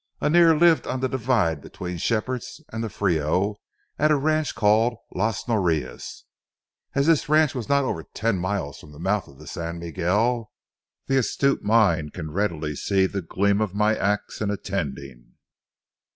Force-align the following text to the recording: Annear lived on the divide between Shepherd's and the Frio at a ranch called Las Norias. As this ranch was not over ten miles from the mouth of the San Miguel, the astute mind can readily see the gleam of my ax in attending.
Annear 0.19 0.55
lived 0.59 0.87
on 0.87 0.99
the 0.99 1.07
divide 1.07 1.61
between 1.61 1.99
Shepherd's 1.99 2.63
and 2.73 2.83
the 2.83 2.89
Frio 2.89 3.57
at 3.99 4.09
a 4.09 4.15
ranch 4.17 4.55
called 4.55 4.97
Las 5.13 5.43
Norias. 5.47 6.23
As 6.95 7.05
this 7.05 7.29
ranch 7.29 7.53
was 7.53 7.69
not 7.69 7.83
over 7.83 8.01
ten 8.01 8.39
miles 8.39 8.79
from 8.79 8.93
the 8.93 8.99
mouth 8.99 9.27
of 9.27 9.37
the 9.37 9.45
San 9.45 9.77
Miguel, 9.77 10.51
the 11.05 11.17
astute 11.17 11.61
mind 11.61 12.13
can 12.13 12.31
readily 12.31 12.75
see 12.75 13.05
the 13.05 13.21
gleam 13.21 13.61
of 13.61 13.75
my 13.75 13.95
ax 13.95 14.41
in 14.41 14.49
attending. 14.49 15.33